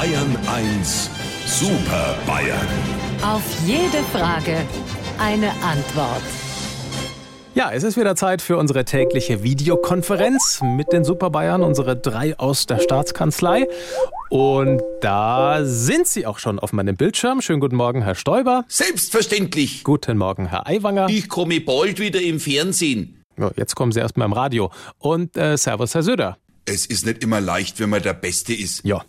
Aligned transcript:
Bayern 0.00 0.34
1 0.46 1.10
Super 1.44 2.16
Bayern. 2.26 2.66
Auf 3.22 3.42
jede 3.66 4.02
Frage 4.10 4.56
eine 5.18 5.50
Antwort. 5.62 6.22
Ja, 7.54 7.70
es 7.70 7.82
ist 7.82 7.98
wieder 7.98 8.16
Zeit 8.16 8.40
für 8.40 8.56
unsere 8.56 8.86
tägliche 8.86 9.42
Videokonferenz 9.42 10.62
mit 10.62 10.90
den 10.94 11.04
Super 11.04 11.28
Bayern, 11.28 11.62
unsere 11.62 11.98
drei 11.98 12.34
aus 12.38 12.64
der 12.64 12.78
Staatskanzlei. 12.78 13.66
Und 14.30 14.80
da 15.02 15.66
sind 15.66 16.06
sie 16.06 16.24
auch 16.24 16.38
schon 16.38 16.58
auf 16.58 16.72
meinem 16.72 16.96
Bildschirm. 16.96 17.42
Schönen 17.42 17.60
guten 17.60 17.76
Morgen, 17.76 18.00
Herr 18.00 18.14
Stoiber. 18.14 18.64
Selbstverständlich. 18.68 19.84
Guten 19.84 20.16
Morgen, 20.16 20.46
Herr 20.46 20.66
Aiwanger. 20.66 21.08
Ich 21.10 21.28
komme 21.28 21.60
bald 21.60 22.00
wieder 22.00 22.22
im 22.22 22.40
Fernsehen. 22.40 23.22
Ja, 23.38 23.50
jetzt 23.54 23.74
kommen 23.74 23.92
Sie 23.92 24.00
erstmal 24.00 24.28
im 24.28 24.32
Radio. 24.32 24.70
Und 24.96 25.36
äh, 25.36 25.58
Servus, 25.58 25.94
Herr 25.94 26.02
Söder. 26.02 26.38
Es 26.72 26.86
ist 26.86 27.04
nicht 27.04 27.24
immer 27.24 27.40
leicht, 27.40 27.80
wenn 27.80 27.90
man 27.90 28.00
der 28.00 28.14
Beste 28.14 28.54
ist. 28.54 28.84
Ja. 28.84 29.04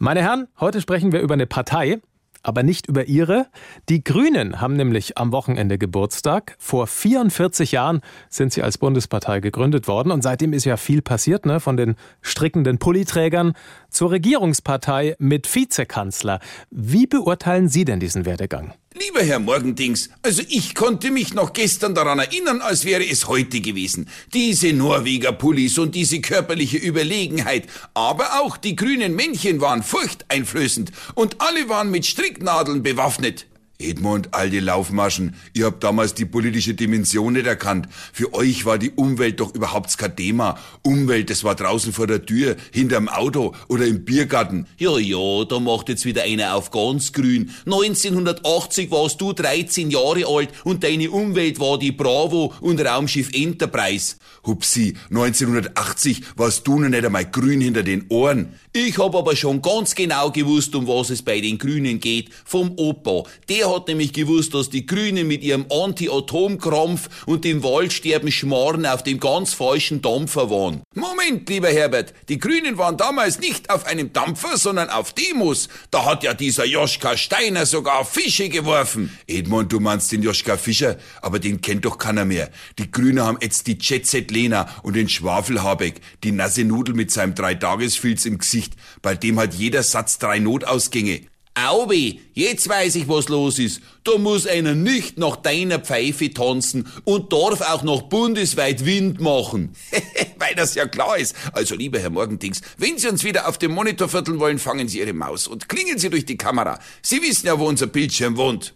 Meine 0.00 0.22
Herren, 0.22 0.48
heute 0.58 0.80
sprechen 0.80 1.12
wir 1.12 1.20
über 1.20 1.34
eine 1.34 1.46
Partei, 1.46 2.00
aber 2.42 2.64
nicht 2.64 2.88
über 2.88 3.04
ihre. 3.04 3.46
Die 3.88 4.02
Grünen 4.02 4.60
haben 4.60 4.74
nämlich 4.74 5.16
am 5.16 5.30
Wochenende 5.30 5.78
Geburtstag. 5.78 6.56
Vor 6.58 6.88
44 6.88 7.70
Jahren 7.70 8.00
sind 8.28 8.52
sie 8.52 8.64
als 8.64 8.76
Bundespartei 8.78 9.38
gegründet 9.38 9.86
worden 9.86 10.10
und 10.10 10.22
seitdem 10.22 10.52
ist 10.52 10.64
ja 10.64 10.76
viel 10.76 11.00
passiert, 11.00 11.46
ne? 11.46 11.60
von 11.60 11.76
den 11.76 11.94
strickenden 12.22 12.78
Pulliträgern 12.78 13.52
zur 13.88 14.10
Regierungspartei 14.10 15.14
mit 15.20 15.54
Vizekanzler. 15.54 16.40
Wie 16.72 17.06
beurteilen 17.06 17.68
Sie 17.68 17.84
denn 17.84 18.00
diesen 18.00 18.26
Werdegang? 18.26 18.74
Lieber 18.98 19.22
Herr 19.22 19.40
Morgendings, 19.40 20.08
also 20.22 20.42
ich 20.48 20.74
konnte 20.74 21.10
mich 21.10 21.34
noch 21.34 21.52
gestern 21.52 21.94
daran 21.94 22.18
erinnern, 22.18 22.62
als 22.62 22.86
wäre 22.86 23.06
es 23.06 23.28
heute 23.28 23.60
gewesen. 23.60 24.08
Diese 24.32 24.72
Norweger 24.72 25.32
Pullis 25.32 25.76
und 25.76 25.94
diese 25.94 26.22
körperliche 26.22 26.78
Überlegenheit, 26.78 27.66
aber 27.92 28.40
auch 28.40 28.56
die 28.56 28.74
grünen 28.74 29.14
Männchen 29.14 29.60
waren 29.60 29.82
furchteinflößend 29.82 30.92
und 31.14 31.42
alle 31.42 31.68
waren 31.68 31.90
mit 31.90 32.06
Stricknadeln 32.06 32.82
bewaffnet. 32.82 33.44
Edmund, 33.78 34.32
alte 34.32 34.60
Laufmaschen, 34.60 35.34
ihr 35.52 35.66
habt 35.66 35.84
damals 35.84 36.14
die 36.14 36.24
politische 36.24 36.74
Dimension 36.74 37.34
nicht 37.34 37.46
erkannt. 37.46 37.88
Für 38.12 38.32
euch 38.32 38.64
war 38.64 38.78
die 38.78 38.90
Umwelt 38.90 39.40
doch 39.40 39.54
überhaupt 39.54 39.96
kein 39.98 40.16
Thema. 40.16 40.58
Umwelt, 40.82 41.28
das 41.28 41.44
war 41.44 41.54
draußen 41.54 41.92
vor 41.92 42.06
der 42.06 42.24
Tür, 42.24 42.56
hinterm 42.72 43.08
Auto 43.08 43.54
oder 43.68 43.86
im 43.86 44.04
Biergarten. 44.04 44.66
Ja, 44.78 44.98
ja, 44.98 45.44
da 45.44 45.60
macht 45.60 45.88
jetzt 45.88 46.06
wieder 46.06 46.22
einer 46.22 46.54
auf 46.54 46.70
ganz 46.70 47.12
grün. 47.12 47.50
1980 47.66 48.90
warst 48.90 49.20
du 49.20 49.32
13 49.32 49.90
Jahre 49.90 50.26
alt 50.26 50.50
und 50.64 50.82
deine 50.82 51.10
Umwelt 51.10 51.60
war 51.60 51.78
die 51.78 51.92
Bravo 51.92 52.54
und 52.60 52.80
Raumschiff 52.80 53.30
Enterprise. 53.34 54.16
Hupsi, 54.46 54.94
1980 55.10 56.22
warst 56.36 56.66
du 56.66 56.78
noch 56.78 56.88
nicht 56.88 57.04
einmal 57.04 57.26
grün 57.26 57.60
hinter 57.60 57.82
den 57.82 58.06
Ohren. 58.08 58.54
Ich 58.72 58.98
hab 58.98 59.14
aber 59.14 59.34
schon 59.36 59.60
ganz 59.60 59.94
genau 59.94 60.30
gewusst, 60.30 60.74
um 60.74 60.86
was 60.86 61.10
es 61.10 61.22
bei 61.22 61.40
den 61.40 61.58
Grünen 61.58 61.98
geht. 61.98 62.30
Vom 62.44 62.72
Opa. 62.76 63.24
Der 63.48 63.65
hat 63.74 63.88
nämlich 63.88 64.12
gewusst, 64.12 64.54
dass 64.54 64.70
die 64.70 64.86
Grünen 64.86 65.26
mit 65.26 65.42
ihrem 65.42 65.66
Anti-Atom-Krampf 65.70 67.26
und 67.26 67.44
dem 67.44 67.62
Waldsterben 67.62 68.30
Schmarrn 68.30 68.86
auf 68.86 69.02
dem 69.02 69.20
ganz 69.20 69.52
falschen 69.52 70.02
Dampfer 70.02 70.50
waren. 70.50 70.82
Moment, 70.94 71.48
lieber 71.48 71.68
Herbert, 71.68 72.14
die 72.28 72.38
Grünen 72.38 72.78
waren 72.78 72.96
damals 72.96 73.38
nicht 73.38 73.70
auf 73.70 73.86
einem 73.86 74.12
Dampfer, 74.12 74.56
sondern 74.56 74.90
auf 74.90 75.12
Demos. 75.12 75.68
Da 75.90 76.04
hat 76.04 76.22
ja 76.22 76.34
dieser 76.34 76.64
Joschka 76.64 77.16
Steiner 77.16 77.66
sogar 77.66 78.04
Fische 78.04 78.48
geworfen. 78.48 79.16
Edmund, 79.26 79.72
du 79.72 79.80
meinst 79.80 80.12
den 80.12 80.22
Joschka 80.22 80.56
Fischer, 80.56 80.96
aber 81.22 81.38
den 81.38 81.60
kennt 81.60 81.84
doch 81.84 81.98
keiner 81.98 82.24
mehr. 82.24 82.50
Die 82.78 82.90
Grünen 82.90 83.22
haben 83.22 83.38
jetzt 83.40 83.66
die 83.66 83.78
Jet 83.80 84.06
Set 84.06 84.30
Lena 84.30 84.68
und 84.82 84.96
den 84.96 85.08
Schwafel 85.08 85.62
Habeck, 85.62 86.00
die 86.24 86.32
nasse 86.32 86.64
Nudel 86.64 86.94
mit 86.94 87.10
seinem 87.10 87.34
Dreitagesfilz 87.34 88.24
im 88.26 88.38
Gesicht. 88.38 88.74
Bei 89.02 89.14
dem 89.14 89.38
hat 89.38 89.54
jeder 89.54 89.82
Satz 89.82 90.18
drei 90.18 90.38
Notausgänge. 90.38 91.20
Aubi, 91.58 92.20
jetzt 92.34 92.68
weiß 92.68 92.96
ich, 92.96 93.08
was 93.08 93.28
los 93.28 93.58
ist. 93.58 93.80
Da 94.04 94.18
muss 94.18 94.46
einer 94.46 94.74
nicht 94.74 95.16
nach 95.16 95.36
deiner 95.36 95.78
Pfeife 95.78 96.30
tanzen 96.30 96.86
und 97.04 97.32
darf 97.32 97.62
auch 97.62 97.82
noch 97.82 98.02
bundesweit 98.02 98.84
Wind 98.84 99.22
machen. 99.22 99.74
Weil 100.38 100.54
das 100.54 100.74
ja 100.74 100.86
klar 100.86 101.16
ist. 101.16 101.34
Also, 101.52 101.74
lieber 101.74 101.98
Herr 101.98 102.10
Morgendings, 102.10 102.60
wenn 102.76 102.98
Sie 102.98 103.08
uns 103.08 103.24
wieder 103.24 103.48
auf 103.48 103.56
dem 103.56 103.72
Monitor 103.72 104.06
vierteln 104.08 104.38
wollen, 104.38 104.58
fangen 104.58 104.86
Sie 104.86 104.98
Ihre 104.98 105.14
Maus 105.14 105.48
und 105.48 105.66
klingen 105.66 105.98
Sie 105.98 106.10
durch 106.10 106.26
die 106.26 106.36
Kamera. 106.36 106.78
Sie 107.00 107.22
wissen 107.22 107.46
ja, 107.46 107.58
wo 107.58 107.66
unser 107.66 107.86
Bildschirm 107.86 108.36
wohnt. 108.36 108.74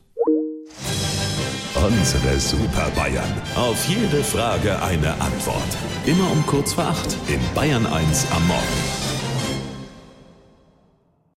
Unsere 1.75 2.41
Super 2.41 2.91
Bayern. 2.97 3.43
Auf 3.57 3.87
jede 3.89 4.25
Frage 4.25 4.83
eine 4.83 5.13
Antwort. 5.21 5.77
Immer 6.07 6.31
um 6.31 6.45
kurz 6.47 6.73
vor 6.73 6.85
acht 6.85 7.17
in 7.29 7.41
Bayern 7.55 7.87
1 7.87 8.27
am 8.31 8.47
Morgen. 8.49 9.00